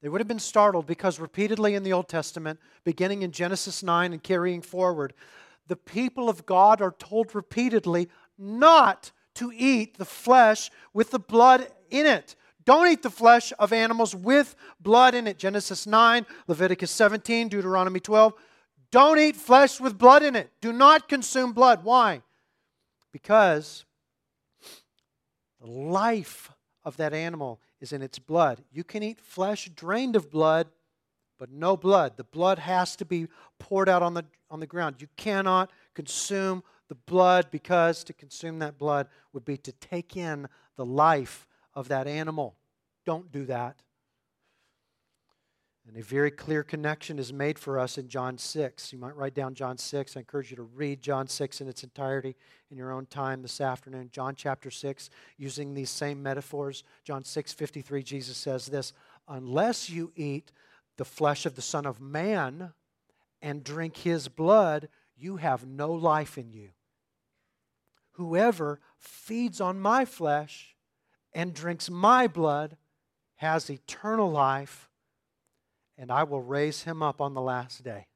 [0.00, 4.12] They would have been startled because repeatedly in the Old Testament, beginning in Genesis 9
[4.12, 5.14] and carrying forward,
[5.68, 8.08] the people of God are told repeatedly
[8.38, 12.36] not to eat the flesh with the blood in it.
[12.64, 15.38] Don't eat the flesh of animals with blood in it.
[15.38, 18.34] Genesis 9, Leviticus 17, Deuteronomy 12.
[18.90, 20.50] Don't eat flesh with blood in it.
[20.60, 21.82] Do not consume blood.
[21.82, 22.22] Why?
[23.10, 23.84] Because
[25.60, 26.50] the life
[26.84, 28.62] of that animal is in its blood.
[28.70, 30.68] You can eat flesh drained of blood,
[31.38, 32.16] but no blood.
[32.16, 33.28] The blood has to be
[33.58, 34.96] poured out on the, on the ground.
[35.00, 36.62] You cannot consume
[36.92, 41.88] the blood because to consume that blood would be to take in the life of
[41.88, 42.54] that animal.
[43.06, 43.80] Don't do that.
[45.88, 48.92] And a very clear connection is made for us in John 6.
[48.92, 50.18] You might write down John 6.
[50.18, 52.36] I encourage you to read John 6 in its entirety
[52.70, 54.10] in your own time this afternoon.
[54.12, 56.84] John chapter 6, using these same metaphors.
[57.04, 58.92] John 6 53, Jesus says this
[59.28, 60.52] Unless you eat
[60.98, 62.74] the flesh of the Son of Man
[63.40, 66.68] and drink his blood, you have no life in you.
[68.22, 70.76] Whoever feeds on my flesh
[71.32, 72.76] and drinks my blood
[73.34, 74.88] has eternal life,
[75.98, 78.06] and I will raise him up on the last day.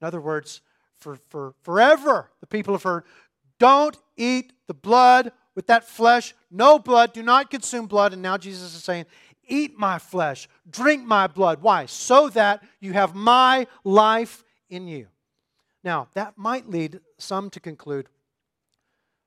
[0.00, 0.62] In other words,
[0.96, 3.04] for, for forever, the people have heard,
[3.58, 6.34] don't eat the blood with that flesh.
[6.50, 7.12] No blood.
[7.12, 8.14] Do not consume blood.
[8.14, 9.04] And now Jesus is saying,
[9.46, 11.60] eat my flesh, drink my blood.
[11.60, 11.84] Why?
[11.84, 15.08] So that you have my life in you.
[15.84, 18.08] Now, that might lead some to conclude,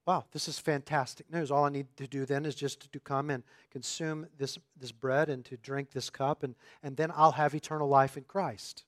[0.06, 1.50] wow, this is fantastic news.
[1.50, 5.30] All I need to do then is just to come and consume this, this bread
[5.30, 8.84] and to drink this cup, and, and then I'll have eternal life in Christ.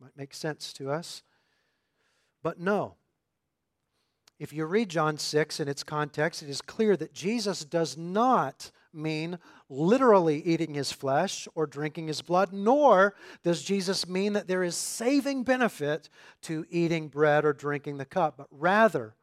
[0.00, 1.22] Might make sense to us.
[2.42, 2.96] But no.
[4.40, 8.72] If you read John 6 in its context, it is clear that Jesus does not
[8.92, 9.38] mean
[9.68, 13.14] literally eating his flesh or drinking his blood, nor
[13.44, 16.08] does Jesus mean that there is saving benefit
[16.42, 19.14] to eating bread or drinking the cup, but rather,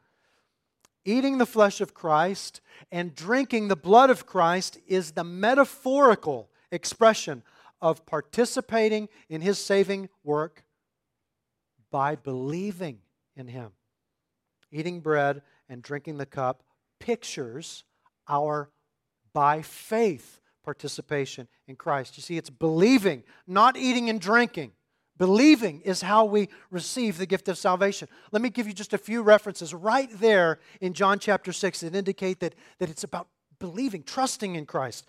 [1.05, 7.43] eating the flesh of Christ and drinking the blood of Christ is the metaphorical expression
[7.81, 10.63] of participating in his saving work
[11.91, 12.99] by believing
[13.35, 13.71] in him.
[14.71, 16.63] Eating bread and drinking the cup
[16.99, 17.83] pictures
[18.27, 18.69] our
[19.33, 22.17] by faith participation in Christ.
[22.17, 24.71] You see, it's believing, not eating and drinking.
[25.19, 28.07] Believing is how we receive the gift of salvation.
[28.31, 31.93] Let me give you just a few references right there in John chapter 6 that
[31.93, 33.27] indicate that, that it's about
[33.59, 35.05] believing, trusting in Christ.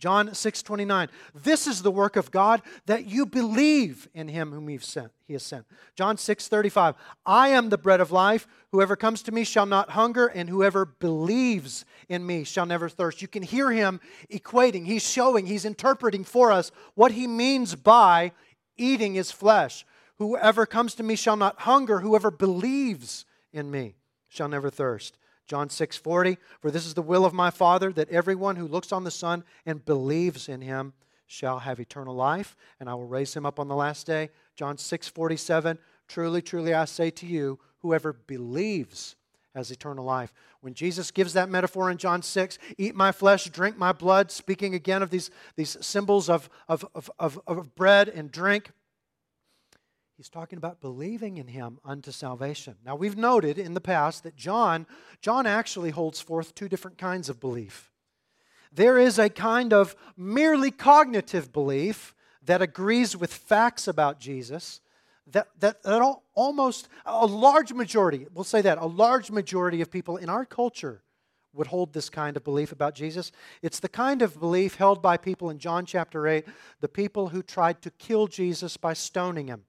[0.00, 1.08] John 6 29.
[1.34, 5.42] This is the work of God that you believe in him whom sent, he has
[5.42, 5.66] sent.
[5.94, 6.94] John 6 35.
[7.26, 8.48] I am the bread of life.
[8.72, 13.20] Whoever comes to me shall not hunger, and whoever believes in me shall never thirst.
[13.20, 14.00] You can hear him
[14.32, 18.32] equating, he's showing, he's interpreting for us what he means by
[18.80, 19.84] eating his flesh.
[20.18, 23.94] Whoever comes to me shall not hunger, whoever believes in me
[24.28, 25.16] shall never thirst.
[25.46, 28.92] John 6 40, for this is the will of my Father, that everyone who looks
[28.92, 30.92] on the Son and believes in him
[31.26, 34.30] shall have eternal life, and I will raise him up on the last day.
[34.56, 35.78] John 6 47,
[36.08, 39.16] truly, truly I say to you, whoever believes
[39.54, 40.32] has eternal life.
[40.60, 44.74] When Jesus gives that metaphor in John 6, eat my flesh, drink my blood, speaking
[44.74, 48.70] again of these, these symbols of, of, of, of, of bread and drink,
[50.20, 52.76] He's talking about believing in him unto salvation.
[52.84, 54.86] Now we've noted in the past that John
[55.22, 57.90] John actually holds forth two different kinds of belief.
[58.70, 64.82] There is a kind of merely cognitive belief that agrees with facts about Jesus
[65.32, 70.16] that, that, that almost a large majority, we'll say that, a large majority of people
[70.16, 71.02] in our culture
[71.52, 73.32] would hold this kind of belief about Jesus.
[73.62, 76.46] It's the kind of belief held by people in John chapter 8,
[76.80, 79.64] the people who tried to kill Jesus by stoning him.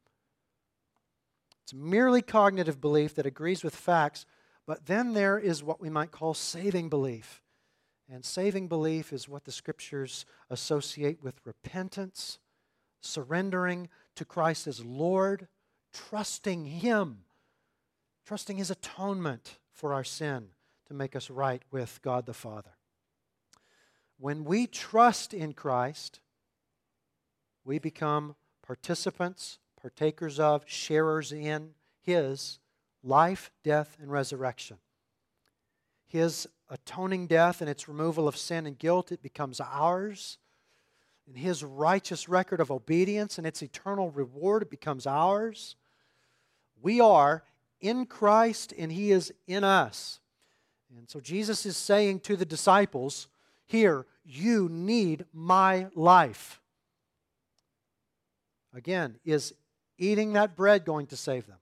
[1.64, 4.26] It's merely cognitive belief that agrees with facts,
[4.68, 7.42] but then there is what we might call saving belief.
[8.10, 12.40] And saving belief is what the scriptures associate with repentance,
[13.02, 15.48] surrendering to Christ as Lord,
[15.94, 17.20] trusting Him,
[18.26, 20.50] trusting His atonement for our sin
[20.88, 22.72] to make us right with God the Father.
[24.18, 26.20] When we trust in Christ,
[27.64, 32.60] we become participants partakers of, sharers in His
[33.04, 34.78] life, death, and resurrection.
[36.06, 40.38] His atoning death and its removal of sin and guilt, it becomes ours.
[41.28, 45.76] And His righteous record of obedience and its eternal reward, becomes ours.
[46.82, 47.44] We are
[47.80, 50.20] in Christ and He is in us.
[50.98, 53.28] And so Jesus is saying to the disciples,
[53.66, 56.60] here, you need my life.
[58.74, 59.54] Again, is
[59.98, 61.58] eating that bread going to save them?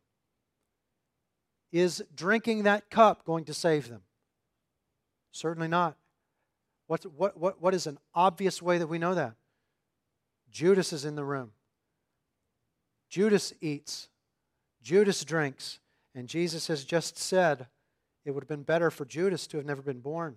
[1.72, 4.02] Is drinking that cup going to save them?
[5.32, 5.96] Certainly not.
[6.88, 9.36] What's, what, what, what is an obvious way that we know that?
[10.52, 11.52] Judas is in the room.
[13.10, 14.10] Judas eats.
[14.82, 15.80] Judas drinks.
[16.16, 17.68] And Jesus has just said
[18.26, 20.36] it would have been better for Judas to have never been born.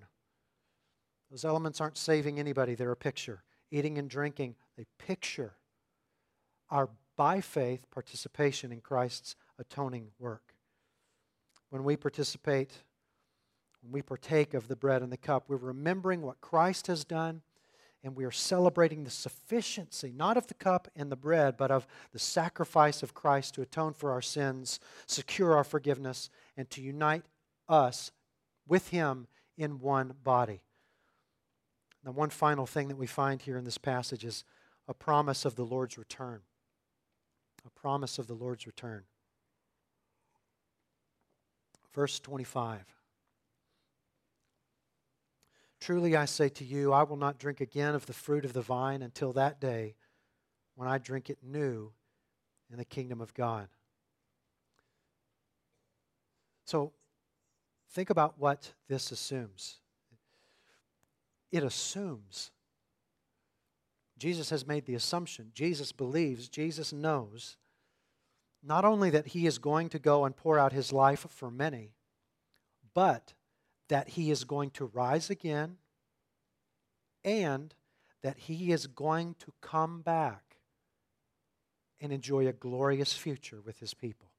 [1.30, 3.42] Those elements aren't saving anybody, they're a picture.
[3.70, 5.54] Eating and drinking, they picture
[6.68, 10.54] our by faith participation in Christ's atoning work.
[11.70, 12.72] When we participate,
[13.82, 17.42] when we partake of the bread and the cup, we're remembering what Christ has done
[18.04, 21.86] and we are celebrating the sufficiency, not of the cup and the bread, but of
[22.12, 27.24] the sacrifice of Christ to atone for our sins, secure our forgiveness, and to unite
[27.68, 28.10] us
[28.66, 30.62] with Him in one body.
[32.04, 34.44] Now, one final thing that we find here in this passage is
[34.88, 36.40] a promise of the Lord's return.
[37.64, 39.04] A promise of the Lord's return.
[41.94, 43.01] Verse 25.
[45.82, 48.62] Truly I say to you, I will not drink again of the fruit of the
[48.62, 49.96] vine until that day
[50.76, 51.90] when I drink it new
[52.70, 53.66] in the kingdom of God.
[56.66, 56.92] So
[57.90, 59.80] think about what this assumes.
[61.50, 62.52] It assumes.
[64.18, 65.50] Jesus has made the assumption.
[65.52, 67.56] Jesus believes, Jesus knows
[68.62, 71.90] not only that he is going to go and pour out his life for many,
[72.94, 73.34] but
[73.92, 75.76] that he is going to rise again
[77.26, 77.74] and
[78.22, 80.56] that he is going to come back
[82.00, 84.30] and enjoy a glorious future with his people.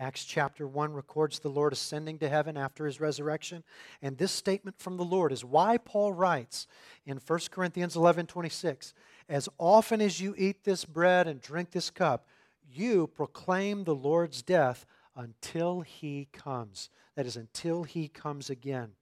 [0.00, 3.62] Acts chapter 1 records the Lord ascending to heaven after his resurrection.
[4.02, 6.66] And this statement from the Lord is why Paul writes
[7.06, 8.92] in 1 Corinthians 11 26,
[9.28, 12.26] As often as you eat this bread and drink this cup,
[12.68, 14.84] you proclaim the Lord's death
[15.20, 16.88] until he comes.
[17.14, 18.92] That is, until he comes again.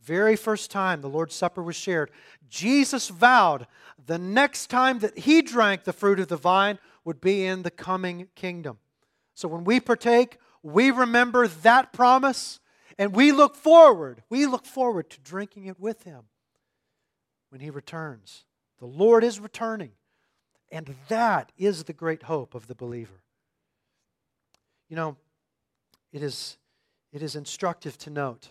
[0.00, 2.10] Very first time the Lord's Supper was shared,
[2.48, 3.66] Jesus vowed
[4.04, 7.70] the next time that he drank the fruit of the vine would be in the
[7.70, 8.78] coming kingdom.
[9.34, 12.60] So when we partake, we remember that promise
[12.98, 14.22] and we look forward.
[14.28, 16.24] We look forward to drinking it with him
[17.50, 18.44] when he returns.
[18.78, 19.92] The Lord is returning.
[20.70, 23.23] And that is the great hope of the believer.
[24.88, 25.16] You know,
[26.12, 26.58] it is,
[27.12, 28.50] it is instructive to note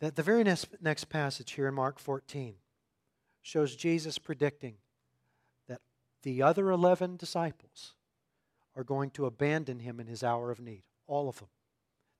[0.00, 2.54] that the very next, next passage here in Mark 14
[3.40, 4.74] shows Jesus predicting
[5.68, 5.80] that
[6.22, 7.94] the other 11 disciples
[8.76, 10.82] are going to abandon him in his hour of need.
[11.06, 11.48] All of them.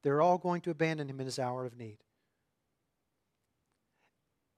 [0.02, 1.98] They're all going to abandon him in his hour of need.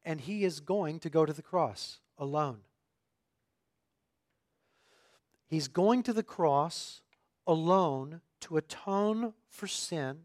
[0.04, 2.60] And he is going to go to the cross alone.
[5.46, 7.02] He's going to the cross
[7.47, 10.18] alone to atone for sin,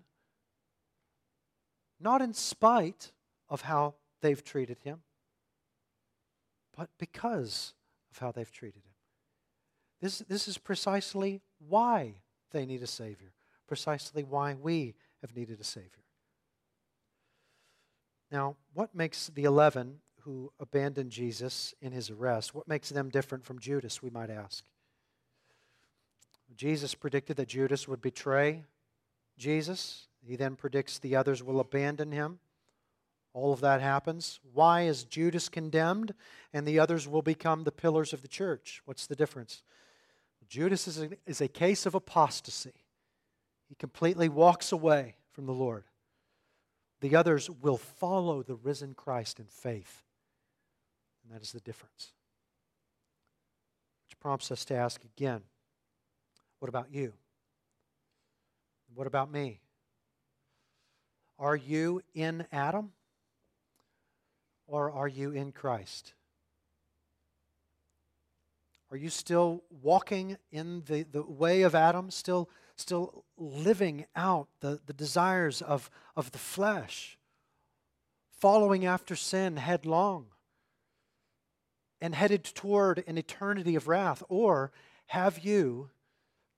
[2.00, 3.12] not in spite
[3.50, 5.02] of how they've treated him,
[6.76, 7.74] but because
[8.12, 8.94] of how they've treated him.
[10.02, 13.34] This, this is precisely why they need a Savior,
[13.68, 16.06] precisely why we have needed a Savior.
[18.32, 23.44] Now, what makes the 11 who abandoned Jesus in his arrest, what makes them different
[23.44, 24.64] from Judas, we might ask?
[26.60, 28.66] Jesus predicted that Judas would betray
[29.38, 30.08] Jesus.
[30.22, 32.40] He then predicts the others will abandon him.
[33.34, 34.42] All of that happens.
[34.52, 36.14] Why is Judas condemned
[36.52, 38.82] and the others will become the pillars of the church?
[38.84, 39.64] What's the difference?
[40.50, 42.74] Judas is a, is a case of apostasy.
[43.70, 45.86] He completely walks away from the Lord.
[47.00, 50.04] The others will follow the risen Christ in faith.
[51.24, 52.12] And that is the difference.
[54.10, 55.44] Which prompts us to ask again
[56.60, 57.14] what about you?
[58.94, 59.62] What about me?
[61.38, 62.92] Are you in Adam?
[64.68, 66.14] Or are you in Christ?
[68.92, 74.80] Are you still walking in the, the way of Adam, still, still living out the,
[74.86, 77.18] the desires of, of the flesh,
[78.32, 80.28] following after sin headlong,
[82.02, 84.24] and headed toward an eternity of wrath?
[84.28, 84.72] Or
[85.08, 85.90] have you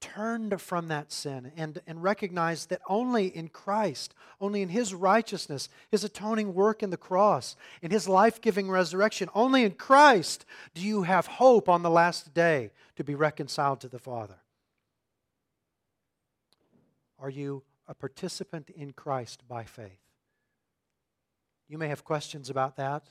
[0.02, 5.70] turned from that sin and, and recognized that only in Christ, only in His righteousness,
[5.89, 10.82] His atoning work in the cross, in His life giving resurrection, only in Christ do
[10.82, 14.36] you have hope on the last day to be reconciled to the Father.
[17.20, 20.02] Are you a participant in Christ by faith?
[21.70, 23.04] You may have questions about that.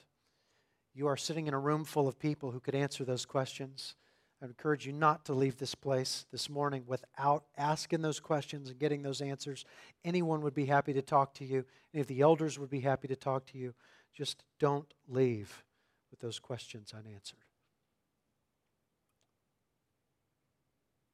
[0.93, 3.95] You are sitting in a room full of people who could answer those questions.
[4.43, 8.79] I encourage you not to leave this place this morning without asking those questions and
[8.79, 9.67] getting those answers.
[10.03, 11.67] Anyone would be happy to talk to you.
[11.93, 13.75] Any of the elders would be happy to talk to you.
[14.15, 15.63] Just don't leave
[16.11, 17.45] with those questions unanswered.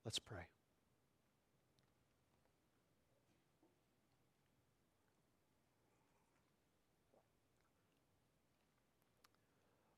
[0.04, 0.46] Let's pray.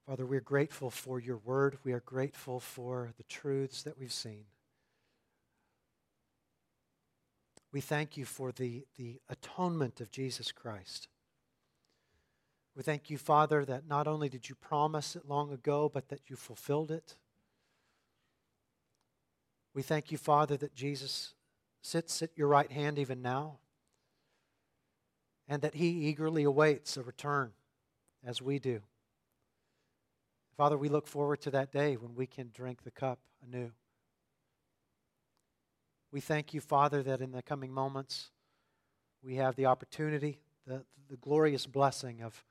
[0.09, 1.77] Father, we are grateful for your word.
[1.85, 4.45] We are grateful for the truths that we've seen.
[7.73, 11.09] We thank you for the, the atonement of Jesus Christ.
[12.75, 16.23] We thank you, Father, that not only did you promise it long ago, but that
[16.29, 17.17] you fulfilled it.
[19.75, 21.35] We thank you, Father, that Jesus
[21.83, 23.59] sits at your right hand even now,
[25.47, 27.53] and that he eagerly awaits a return
[28.25, 28.81] as we do.
[30.59, 33.71] Father, we look forward to that day when we can drink the cup anew.
[36.11, 38.31] We thank you, Father, that in the coming moments
[39.23, 42.43] we have the opportunity, the, the glorious blessing of,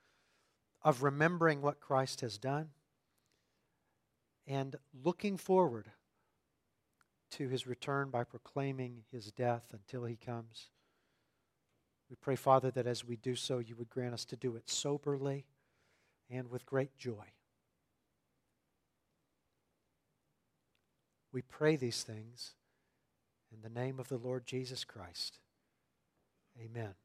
[0.82, 2.70] of remembering what Christ has done
[4.48, 5.92] and looking forward
[7.32, 10.70] to his return by proclaiming his death until he comes.
[12.10, 14.70] We pray, Father, that as we do so, you would grant us to do it
[14.70, 15.46] soberly
[16.30, 17.34] and with great joy.
[21.38, 22.56] We pray these things
[23.54, 25.38] in the name of the Lord Jesus Christ.
[26.60, 26.96] Amen.